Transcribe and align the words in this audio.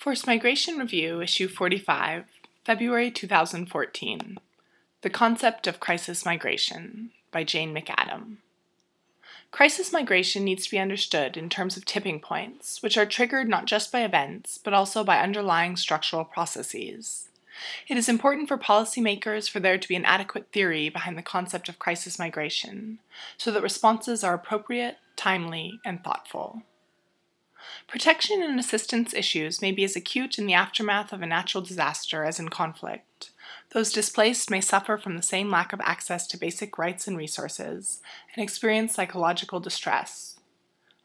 Forced 0.00 0.26
Migration 0.26 0.78
Review, 0.78 1.20
Issue 1.20 1.46
45, 1.46 2.24
February 2.64 3.10
2014. 3.10 4.38
The 5.02 5.10
Concept 5.10 5.66
of 5.66 5.78
Crisis 5.78 6.24
Migration 6.24 7.10
by 7.30 7.44
Jane 7.44 7.74
McAdam. 7.74 8.36
Crisis 9.50 9.92
migration 9.92 10.42
needs 10.42 10.64
to 10.64 10.70
be 10.70 10.78
understood 10.78 11.36
in 11.36 11.50
terms 11.50 11.76
of 11.76 11.84
tipping 11.84 12.18
points, 12.18 12.82
which 12.82 12.96
are 12.96 13.04
triggered 13.04 13.46
not 13.46 13.66
just 13.66 13.92
by 13.92 14.00
events, 14.00 14.56
but 14.56 14.72
also 14.72 15.04
by 15.04 15.18
underlying 15.18 15.76
structural 15.76 16.24
processes. 16.24 17.28
It 17.86 17.98
is 17.98 18.08
important 18.08 18.48
for 18.48 18.56
policymakers 18.56 19.50
for 19.50 19.60
there 19.60 19.76
to 19.76 19.88
be 19.88 19.96
an 19.96 20.06
adequate 20.06 20.46
theory 20.50 20.88
behind 20.88 21.18
the 21.18 21.22
concept 21.22 21.68
of 21.68 21.78
crisis 21.78 22.18
migration, 22.18 23.00
so 23.36 23.50
that 23.50 23.62
responses 23.62 24.24
are 24.24 24.32
appropriate, 24.32 24.96
timely, 25.16 25.78
and 25.84 26.02
thoughtful. 26.02 26.62
Protection 27.86 28.42
and 28.42 28.58
assistance 28.58 29.14
issues 29.14 29.60
may 29.60 29.72
be 29.72 29.84
as 29.84 29.96
acute 29.96 30.38
in 30.38 30.46
the 30.46 30.54
aftermath 30.54 31.12
of 31.12 31.22
a 31.22 31.26
natural 31.26 31.62
disaster 31.62 32.24
as 32.24 32.38
in 32.38 32.48
conflict. 32.48 33.30
Those 33.70 33.92
displaced 33.92 34.50
may 34.50 34.60
suffer 34.60 34.96
from 34.96 35.16
the 35.16 35.22
same 35.22 35.50
lack 35.50 35.72
of 35.72 35.80
access 35.82 36.26
to 36.28 36.38
basic 36.38 36.78
rights 36.78 37.06
and 37.06 37.16
resources 37.16 38.00
and 38.34 38.42
experience 38.42 38.94
psychological 38.94 39.60
distress. 39.60 40.38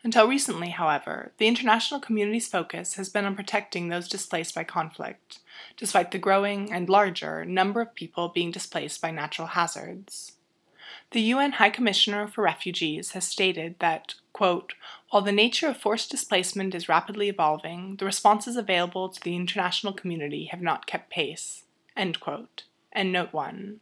Until 0.04 0.28
recently, 0.28 0.70
however, 0.70 1.32
the 1.40 1.48
international 1.48 2.00
community's 2.00 2.48
focus 2.48 2.94
has 2.94 3.10
been 3.10 3.26
on 3.26 3.36
protecting 3.36 3.90
those 3.90 4.08
displaced 4.08 4.54
by 4.54 4.64
conflict, 4.64 5.40
despite 5.78 6.12
the 6.12 6.20
growing 6.20 6.72
and 6.72 6.88
larger 6.88 7.44
number 7.44 7.82
of 7.82 7.96
people 7.96 8.30
being 8.30 8.52
displaced 8.52 9.02
by 9.02 9.10
natural 9.10 9.48
hazards. 9.48 10.34
The 11.10 11.22
UN 11.22 11.54
High 11.54 11.72
Commissioner 11.72 12.28
for 12.28 12.44
Refugees 12.44 13.12
has 13.12 13.26
stated 13.28 13.80
that, 13.80 14.16
quote, 14.32 14.74
while 15.16 15.24
the 15.24 15.32
nature 15.32 15.70
of 15.70 15.78
forced 15.78 16.12
displacement 16.12 16.76
is 16.76 16.90
rapidly 16.90 17.30
evolving, 17.30 17.96
the 17.96 18.04
responses 18.04 18.58
available 18.58 19.08
to 19.08 19.22
the 19.22 19.34
international 19.34 19.94
community 19.94 20.48
have 20.52 20.62
not 20.62 20.88
kept 20.88 21.10
pace, 21.10 21.64
end 21.96 22.20
quote. 22.20 22.66
And 22.92 23.14
note 23.14 23.32
1. 23.32 23.80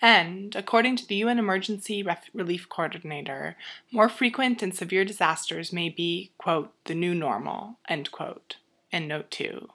And, 0.00 0.56
according 0.56 0.96
to 0.96 1.06
the 1.06 1.16
UN 1.16 1.38
Emergency 1.38 2.02
Ref- 2.02 2.30
Relief 2.32 2.70
Coordinator, 2.70 3.58
more 3.90 4.08
frequent 4.08 4.62
and 4.62 4.74
severe 4.74 5.04
disasters 5.04 5.74
may 5.74 5.90
be, 5.90 6.30
quote, 6.38 6.72
the 6.86 6.94
new 6.94 7.14
normal, 7.14 7.76
end 7.86 8.10
quote. 8.10 8.56
And 8.90 9.06
note 9.06 9.30
2. 9.30 9.68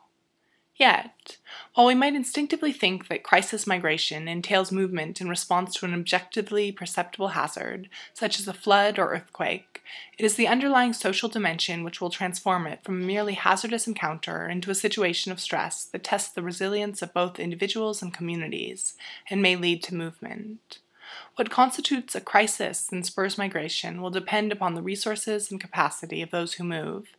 Yet, 0.78 1.38
while 1.74 1.88
we 1.88 1.96
might 1.96 2.14
instinctively 2.14 2.72
think 2.72 3.08
that 3.08 3.24
crisis 3.24 3.66
migration 3.66 4.28
entails 4.28 4.72
movement 4.72 5.20
in 5.20 5.28
response 5.28 5.74
to 5.76 5.86
an 5.86 5.94
objectively 5.96 6.72
perceptible 6.72 7.30
hazard, 7.30 7.90
such 8.14 8.40
as 8.40 8.48
a 8.48 8.54
flood 8.54 9.00
or 9.00 9.12
earthquake, 9.12 9.82
it 10.20 10.24
is 10.24 10.36
the 10.36 10.48
underlying 10.48 10.94
social 10.94 11.30
dimension 11.30 11.84
which 11.84 12.00
will 12.00 12.12
transform 12.12 12.68
it 12.68 12.84
from 12.84 13.02
a 13.02 13.06
merely 13.06 13.34
hazardous 13.34 13.88
encounter 13.88 14.48
into 14.48 14.70
a 14.70 14.76
situation 14.76 15.32
of 15.32 15.40
stress 15.40 15.84
that 15.86 16.04
tests 16.04 16.32
the 16.32 16.44
resilience 16.44 17.02
of 17.02 17.14
both 17.14 17.40
individuals 17.40 18.04
and 18.04 18.14
communities 18.14 18.94
and 19.32 19.42
may 19.42 19.56
lead 19.56 19.82
to 19.84 19.96
movement. 19.96 20.78
What 21.36 21.50
constitutes 21.50 22.16
a 22.16 22.22
crisis 22.22 22.92
and 22.92 23.06
spurs 23.06 23.38
migration 23.38 24.02
will 24.02 24.10
depend 24.10 24.52
upon 24.52 24.76
the 24.76 24.82
resources 24.82 25.52
and 25.52 25.62
capacity 25.62 26.22
of 26.22 26.32
those 26.32 26.54
who 26.54 26.64
move, 26.64 27.10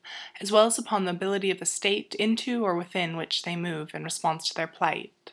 as 0.41 0.51
well 0.51 0.67
as 0.67 0.79
upon 0.79 1.05
the 1.05 1.13
ability 1.13 1.51
of 1.51 1.59
the 1.59 1.65
state 1.65 2.15
into 2.17 2.65
or 2.65 2.77
within 2.77 3.17
which 3.17 3.43
they 3.43 3.57
move 3.57 3.95
in 3.95 4.05
response 4.05 4.49
to 4.49 4.55
their 4.55 4.67
plight. 4.67 5.33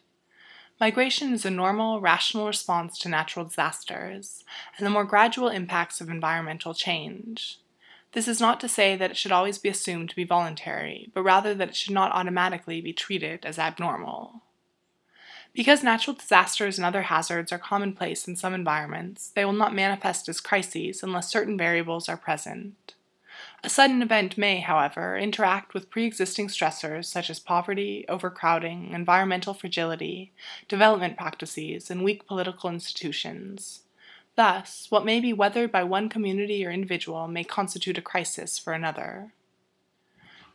Migration 0.80 1.34
is 1.34 1.46
a 1.46 1.50
normal, 1.50 2.02
rational 2.02 2.48
response 2.48 3.00
to 3.00 3.10
natural 3.10 3.46
disasters 3.46 4.44
and 4.78 4.86
the 4.86 4.90
more 4.90 5.06
gradual 5.06 5.48
impacts 5.48 6.02
of 6.02 6.10
environmental 6.10 6.74
change. 6.74 7.60
This 8.12 8.28
is 8.28 8.40
not 8.40 8.60
to 8.62 8.70
say 8.70 8.96
that 8.96 9.12
it 9.12 9.18
should 9.18 9.32
always 9.32 9.58
be 9.58 9.70
assumed 9.70 10.10
to 10.10 10.16
be 10.16 10.24
voluntary, 10.24 11.12
but 11.14 11.24
rather 11.24 11.54
that 11.54 11.70
it 11.70 11.76
should 11.76 11.94
not 11.94 12.14
automatically 12.14 12.82
be 12.82 12.94
treated 12.94 13.46
as 13.46 13.60
abnormal. 13.60 14.42
Because 15.56 15.84
natural 15.84 16.18
disasters 16.18 16.78
and 16.78 16.86
other 16.86 17.04
hazards 17.04 17.54
are 17.54 17.58
commonplace 17.58 18.28
in 18.28 18.36
some 18.36 18.54
environments, 18.54 19.30
they 19.30 19.46
will 19.46 19.54
not 19.54 19.74
manifest 19.74 20.28
as 20.28 20.42
crises 20.42 21.02
unless 21.02 21.32
certain 21.32 21.58
variables 21.58 22.10
are 22.10 22.18
present. 22.18 22.94
A 23.64 23.70
sudden 23.70 24.02
event 24.02 24.38
may, 24.38 24.60
however, 24.60 25.18
interact 25.18 25.74
with 25.74 25.90
pre 25.90 26.06
existing 26.06 26.50
stressors 26.50 27.06
such 27.06 27.30
as 27.30 27.40
poverty, 27.40 28.04
overcrowding, 28.10 28.92
environmental 28.92 29.54
fragility, 29.54 30.34
development 30.68 31.18
practices, 31.18 31.90
and 31.90 32.04
weak 32.04 32.28
political 32.28 32.70
institutions. 32.70 33.84
Thus, 34.36 34.88
what 34.90 35.06
may 35.06 35.22
be 35.22 35.32
weathered 35.32 35.72
by 35.72 35.86
one 35.86 36.10
community 36.10 36.66
or 36.66 36.72
individual 36.72 37.30
may 37.30 37.46
constitute 37.46 37.98
a 37.98 38.02
crisis 38.02 38.60
for 38.60 38.74
another. 38.74 39.32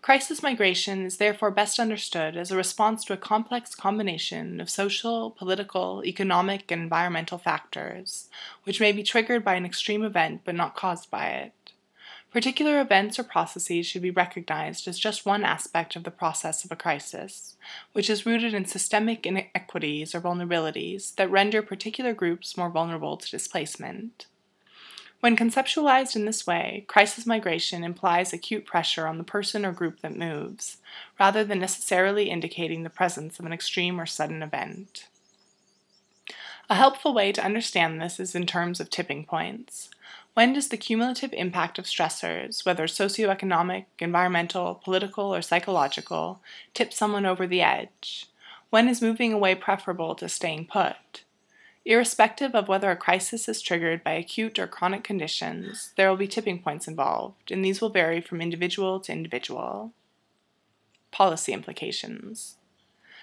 Crisis 0.02 0.42
migration 0.42 1.04
is 1.04 1.18
therefore 1.18 1.50
best 1.50 1.78
understood 1.78 2.34
as 2.34 2.50
a 2.50 2.56
response 2.56 3.04
to 3.04 3.12
a 3.12 3.18
complex 3.18 3.74
combination 3.74 4.58
of 4.58 4.70
social, 4.70 5.30
political, 5.30 6.02
economic, 6.06 6.70
and 6.70 6.80
environmental 6.80 7.36
factors, 7.36 8.30
which 8.64 8.80
may 8.80 8.92
be 8.92 9.02
triggered 9.02 9.44
by 9.44 9.56
an 9.56 9.66
extreme 9.66 10.02
event 10.02 10.40
but 10.44 10.54
not 10.54 10.74
caused 10.74 11.10
by 11.10 11.26
it. 11.26 11.52
Particular 12.32 12.80
events 12.80 13.18
or 13.18 13.24
processes 13.24 13.86
should 13.86 14.00
be 14.00 14.10
recognized 14.10 14.88
as 14.88 14.98
just 14.98 15.26
one 15.26 15.44
aspect 15.44 15.96
of 15.96 16.04
the 16.04 16.10
process 16.10 16.64
of 16.64 16.72
a 16.72 16.76
crisis, 16.76 17.56
which 17.92 18.08
is 18.08 18.24
rooted 18.24 18.54
in 18.54 18.64
systemic 18.64 19.26
inequities 19.26 20.14
or 20.14 20.20
vulnerabilities 20.22 21.14
that 21.16 21.30
render 21.30 21.60
particular 21.60 22.14
groups 22.14 22.56
more 22.56 22.70
vulnerable 22.70 23.18
to 23.18 23.30
displacement. 23.30 24.26
When 25.20 25.36
conceptualized 25.36 26.16
in 26.16 26.24
this 26.24 26.46
way, 26.46 26.84
crisis 26.88 27.26
migration 27.26 27.84
implies 27.84 28.32
acute 28.32 28.64
pressure 28.64 29.06
on 29.06 29.18
the 29.18 29.24
person 29.24 29.66
or 29.66 29.72
group 29.72 30.00
that 30.00 30.16
moves, 30.16 30.78
rather 31.18 31.44
than 31.44 31.58
necessarily 31.58 32.30
indicating 32.30 32.82
the 32.82 32.90
presence 32.90 33.38
of 33.38 33.44
an 33.44 33.52
extreme 33.52 34.00
or 34.00 34.06
sudden 34.06 34.42
event. 34.42 35.08
A 36.70 36.74
helpful 36.74 37.12
way 37.12 37.32
to 37.32 37.44
understand 37.44 38.00
this 38.00 38.18
is 38.18 38.34
in 38.34 38.46
terms 38.46 38.80
of 38.80 38.88
tipping 38.88 39.26
points. 39.26 39.90
When 40.32 40.54
does 40.54 40.68
the 40.68 40.78
cumulative 40.78 41.34
impact 41.34 41.78
of 41.78 41.84
stressors, 41.84 42.64
whether 42.64 42.86
socioeconomic, 42.86 43.86
environmental, 43.98 44.76
political, 44.76 45.34
or 45.34 45.42
psychological, 45.42 46.40
tip 46.72 46.94
someone 46.94 47.26
over 47.26 47.46
the 47.46 47.60
edge? 47.60 48.26
When 48.70 48.88
is 48.88 49.02
moving 49.02 49.32
away 49.34 49.54
preferable 49.56 50.14
to 50.14 50.28
staying 50.28 50.66
put? 50.66 51.24
Irrespective 51.86 52.54
of 52.54 52.68
whether 52.68 52.90
a 52.90 52.96
crisis 52.96 53.48
is 53.48 53.62
triggered 53.62 54.04
by 54.04 54.12
acute 54.12 54.58
or 54.58 54.66
chronic 54.66 55.02
conditions, 55.02 55.92
there 55.96 56.10
will 56.10 56.16
be 56.16 56.28
tipping 56.28 56.62
points 56.62 56.86
involved, 56.86 57.50
and 57.50 57.64
these 57.64 57.80
will 57.80 57.88
vary 57.88 58.20
from 58.20 58.42
individual 58.42 59.00
to 59.00 59.12
individual. 59.12 59.92
Policy 61.10 61.52
implications. 61.52 62.56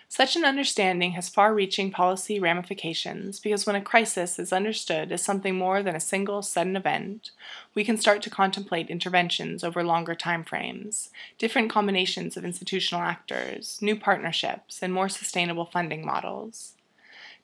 Such 0.09 0.38
an 0.38 0.46
understanding 0.46 1.12
has 1.12 1.28
far 1.28 1.53
reaching 1.53 1.91
policy 1.91 2.40
ramifications 2.40 3.41
because 3.41 3.66
when 3.66 3.75
a 3.75 3.81
crisis 3.81 4.40
is 4.40 4.53
understood 4.53 5.12
as 5.12 5.22
something 5.22 5.56
more 5.56 5.84
than 5.84 5.96
a 5.96 6.00
single 6.00 6.41
sudden 6.41 6.78
event, 6.78 7.31
we 7.75 7.84
can 7.84 7.97
start 7.97 8.22
to 8.22 8.29
contemplate 8.29 8.90
interventions 8.90 9.66
over 9.66 9.84
longer 9.84 10.16
time 10.16 10.46
frames, 10.46 11.09
different 11.38 11.69
combinations 11.69 12.38
of 12.38 12.46
institutional 12.46 13.03
actors, 13.03 13.79
new 13.81 13.97
partnerships, 13.97 14.81
and 14.81 14.94
more 14.94 15.09
sustainable 15.09 15.66
funding 15.66 16.06
models. 16.06 16.76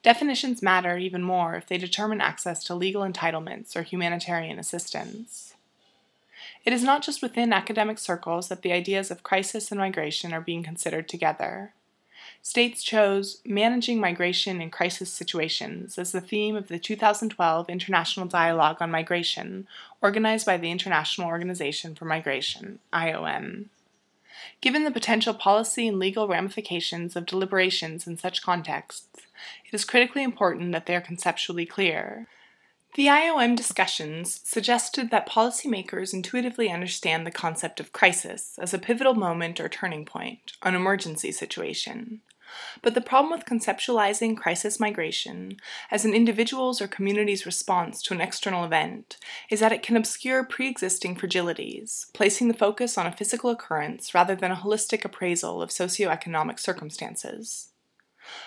Definitions 0.04 0.62
matter 0.62 0.98
even 0.98 1.24
more 1.24 1.56
if 1.56 1.66
they 1.66 1.78
determine 1.78 2.20
access 2.20 2.62
to 2.66 2.76
legal 2.76 3.04
entitlements 3.04 3.76
or 3.76 3.84
humanitarian 3.84 4.60
assistance. 4.60 5.54
It 6.66 6.74
is 6.74 6.84
not 6.84 7.04
just 7.04 7.22
within 7.22 7.54
academic 7.54 7.98
circles 7.98 8.50
that 8.50 8.62
the 8.62 8.74
ideas 8.74 9.12
of 9.12 9.24
crisis 9.24 9.72
and 9.72 9.80
migration 9.80 10.34
are 10.34 10.42
being 10.42 10.62
considered 10.62 11.08
together. 11.08 11.74
States 12.42 12.84
chose 12.84 13.40
managing 13.46 14.02
migration 14.02 14.62
in 14.62 14.70
crisis 14.70 15.10
situations 15.10 15.98
as 15.98 16.12
the 16.12 16.20
theme 16.20 16.58
of 16.58 16.68
the 16.68 16.80
2012 16.80 17.70
International 17.70 18.26
Dialogue 18.26 18.78
on 18.82 18.92
Migration, 18.92 19.68
organized 20.02 20.46
by 20.46 20.58
the 20.58 20.70
International 20.70 21.28
Organization 21.28 21.96
for 21.96 22.04
Migration, 22.04 22.80
IOM. 22.92 23.66
Given 24.62 24.84
the 24.84 24.92
potential 24.92 25.34
policy 25.34 25.88
and 25.88 26.00
legal 26.00 26.28
ramifications 26.28 27.16
of 27.16 27.26
deliberations 27.26 28.08
in 28.08 28.18
such 28.18 28.42
contexts, 28.42 29.28
it 29.66 29.74
is 29.74 29.86
critically 29.86 30.24
important 30.24 30.72
that 30.72 30.86
they 30.86 30.96
are 30.96 31.02
conceptually 31.02 31.66
clear. 31.66 32.28
The 32.96 33.08
IOM 33.08 33.56
discussions 33.56 34.40
suggested 34.44 35.10
that 35.10 35.28
policymakers 35.28 36.14
intuitively 36.14 36.70
understand 36.70 37.26
the 37.26 37.32
concept 37.32 37.80
of 37.80 37.92
crisis 37.92 38.60
as 38.60 38.74
a 38.74 38.80
pivotal 38.80 39.16
moment 39.16 39.60
or 39.60 39.68
turning 39.68 40.06
point, 40.06 40.54
an 40.62 40.76
emergency 40.76 41.32
situation. 41.32 42.22
But 42.82 42.94
the 42.94 43.02
problem 43.02 43.32
with 43.32 43.46
conceptualizing 43.46 44.38
crisis 44.38 44.80
migration 44.80 45.58
as 45.92 46.06
an 46.06 46.14
individual's 46.14 46.82
or 46.82 46.88
community's 46.88 47.46
response 47.46 48.02
to 48.04 48.14
an 48.14 48.22
external 48.22 48.64
event 48.64 49.18
is 49.50 49.60
that 49.60 49.72
it 49.72 49.84
can 49.84 49.98
obscure 49.98 50.44
pre 50.44 50.70
existing 50.70 51.16
fragilities, 51.16 52.12
placing 52.14 52.48
the 52.48 52.54
focus 52.54 52.98
on 52.98 53.06
a 53.06 53.12
physical 53.12 53.50
occurrence 53.50 54.14
rather 54.14 54.36
than 54.36 54.52
a 54.52 54.56
holistic 54.56 55.04
appraisal 55.04 55.62
of 55.62 55.70
socioeconomic 55.70 56.60
circumstances. 56.60 57.73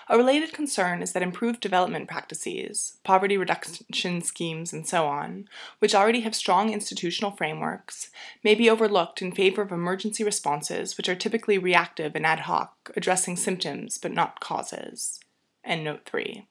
A 0.08 0.16
related 0.16 0.52
concern 0.52 1.02
is 1.02 1.12
that 1.12 1.22
improved 1.22 1.60
development 1.60 2.08
practices, 2.08 2.98
poverty 3.04 3.36
reduction 3.36 4.22
schemes, 4.22 4.72
and 4.72 4.86
so 4.86 5.06
on, 5.06 5.48
which 5.78 5.94
already 5.94 6.20
have 6.20 6.34
strong 6.34 6.72
institutional 6.72 7.30
frameworks, 7.30 8.10
may 8.42 8.54
be 8.54 8.70
overlooked 8.70 9.20
in 9.22 9.32
favor 9.32 9.62
of 9.62 9.72
emergency 9.72 10.24
responses 10.24 10.96
which 10.96 11.08
are 11.08 11.14
typically 11.14 11.58
reactive 11.58 12.14
and 12.14 12.24
ad 12.24 12.40
hoc, 12.40 12.90
addressing 12.96 13.36
symptoms 13.36 13.98
but 13.98 14.12
not 14.12 14.40
causes. 14.40 15.20
End 15.64 15.84
note 15.84 16.02
3. 16.04 16.46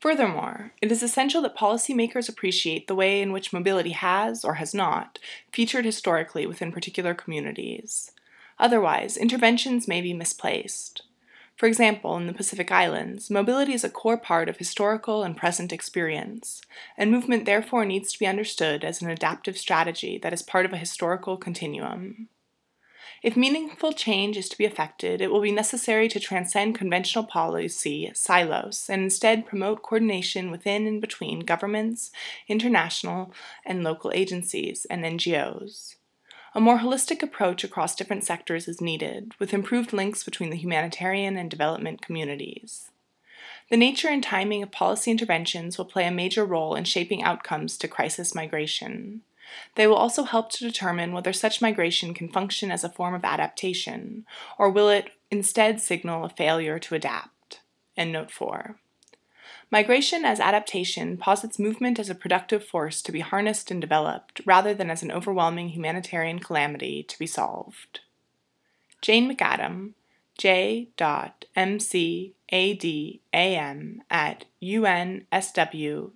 Furthermore, 0.00 0.72
it 0.80 0.90
is 0.90 1.02
essential 1.02 1.42
that 1.42 1.56
policymakers 1.56 2.28
appreciate 2.28 2.86
the 2.86 2.94
way 2.94 3.20
in 3.20 3.32
which 3.32 3.52
mobility 3.52 3.92
has, 3.92 4.44
or 4.46 4.54
has 4.54 4.72
not, 4.72 5.18
featured 5.52 5.84
historically 5.84 6.46
within 6.46 6.72
particular 6.72 7.12
communities. 7.12 8.12
Otherwise, 8.58 9.18
interventions 9.18 9.86
may 9.86 10.00
be 10.00 10.14
misplaced. 10.14 11.02
For 11.60 11.66
example, 11.66 12.16
in 12.16 12.26
the 12.26 12.32
Pacific 12.32 12.72
Islands, 12.72 13.28
mobility 13.28 13.74
is 13.74 13.84
a 13.84 13.90
core 13.90 14.16
part 14.16 14.48
of 14.48 14.56
historical 14.56 15.22
and 15.22 15.36
present 15.36 15.74
experience, 15.74 16.62
and 16.96 17.10
movement 17.10 17.44
therefore 17.44 17.84
needs 17.84 18.10
to 18.14 18.18
be 18.18 18.26
understood 18.26 18.82
as 18.82 19.02
an 19.02 19.10
adaptive 19.10 19.58
strategy 19.58 20.16
that 20.22 20.32
is 20.32 20.40
part 20.40 20.64
of 20.64 20.72
a 20.72 20.78
historical 20.78 21.36
continuum. 21.36 22.30
If 23.22 23.36
meaningful 23.36 23.92
change 23.92 24.38
is 24.38 24.48
to 24.48 24.56
be 24.56 24.64
effected, 24.64 25.20
it 25.20 25.30
will 25.30 25.42
be 25.42 25.52
necessary 25.52 26.08
to 26.08 26.18
transcend 26.18 26.76
conventional 26.76 27.24
policy 27.24 28.10
silos 28.14 28.88
and 28.88 29.02
instead 29.02 29.44
promote 29.44 29.82
coordination 29.82 30.50
within 30.50 30.86
and 30.86 30.98
between 30.98 31.40
governments, 31.40 32.10
international 32.48 33.34
and 33.66 33.84
local 33.84 34.12
agencies, 34.14 34.86
and 34.88 35.04
NGOs. 35.04 35.96
A 36.52 36.60
more 36.60 36.78
holistic 36.78 37.22
approach 37.22 37.62
across 37.62 37.94
different 37.94 38.24
sectors 38.24 38.66
is 38.66 38.80
needed, 38.80 39.32
with 39.38 39.54
improved 39.54 39.92
links 39.92 40.24
between 40.24 40.50
the 40.50 40.56
humanitarian 40.56 41.36
and 41.36 41.48
development 41.48 42.02
communities. 42.02 42.90
The 43.70 43.76
nature 43.76 44.08
and 44.08 44.22
timing 44.22 44.64
of 44.64 44.72
policy 44.72 45.12
interventions 45.12 45.78
will 45.78 45.84
play 45.84 46.06
a 46.06 46.10
major 46.10 46.44
role 46.44 46.74
in 46.74 46.82
shaping 46.82 47.22
outcomes 47.22 47.78
to 47.78 47.88
crisis 47.88 48.34
migration. 48.34 49.22
They 49.76 49.86
will 49.86 49.94
also 49.94 50.24
help 50.24 50.50
to 50.52 50.64
determine 50.64 51.12
whether 51.12 51.32
such 51.32 51.62
migration 51.62 52.14
can 52.14 52.28
function 52.28 52.72
as 52.72 52.82
a 52.82 52.88
form 52.88 53.14
of 53.14 53.24
adaptation, 53.24 54.26
or 54.58 54.70
will 54.70 54.88
it 54.88 55.10
instead 55.30 55.80
signal 55.80 56.24
a 56.24 56.28
failure 56.28 56.80
to 56.80 56.96
adapt. 56.96 57.60
End 57.96 58.10
note 58.10 58.32
4. 58.32 58.76
Migration 59.72 60.24
as 60.24 60.40
adaptation 60.40 61.16
posits 61.16 61.56
movement 61.56 62.00
as 62.00 62.10
a 62.10 62.14
productive 62.14 62.64
force 62.64 63.00
to 63.02 63.12
be 63.12 63.20
harnessed 63.20 63.70
and 63.70 63.80
developed, 63.80 64.40
rather 64.44 64.74
than 64.74 64.90
as 64.90 65.04
an 65.04 65.12
overwhelming 65.12 65.68
humanitarian 65.68 66.40
calamity 66.40 67.04
to 67.04 67.16
be 67.18 67.26
solved. 67.26 68.00
Jane 69.00 69.32
McAdam, 69.32 69.92
j.mcadam 70.36 70.88
at 74.10 74.44
unsw.edu.au, 74.56 76.10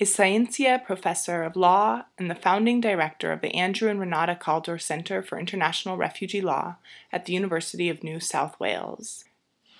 is 0.00 0.12
Scientia 0.12 0.82
Professor 0.84 1.44
of 1.44 1.54
Law 1.54 2.02
and 2.18 2.28
the 2.28 2.34
founding 2.34 2.80
director 2.80 3.30
of 3.30 3.40
the 3.40 3.54
Andrew 3.54 3.88
and 3.88 4.00
Renata 4.00 4.36
Kaldor 4.40 4.82
Center 4.82 5.22
for 5.22 5.38
International 5.38 5.96
Refugee 5.96 6.40
Law 6.40 6.78
at 7.12 7.26
the 7.26 7.32
University 7.32 7.88
of 7.88 8.02
New 8.02 8.18
South 8.18 8.58
Wales 8.58 9.24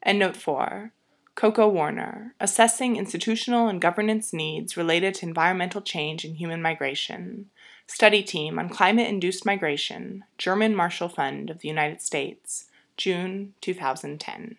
Endnote 0.06 0.36
4. 0.36 0.92
Koko 1.34 1.68
Warner, 1.68 2.36
Assessing 2.40 2.98
Institutional 2.98 3.68
and 3.68 3.82
Governance 3.82 4.32
Needs 4.32 4.78
Related 4.78 5.16
to 5.16 5.26
Environmental 5.26 5.82
Change 5.82 6.24
and 6.24 6.38
Human 6.38 6.62
Migration. 6.62 7.50
Study 7.94 8.24
Team 8.24 8.58
on 8.58 8.70
Climate 8.70 9.10
Induced 9.10 9.46
Migration, 9.46 10.24
German 10.38 10.74
Marshall 10.74 11.10
Fund 11.10 11.50
of 11.50 11.60
the 11.60 11.68
United 11.68 12.02
States, 12.02 12.68
June 12.96 13.54
2010. 13.60 14.56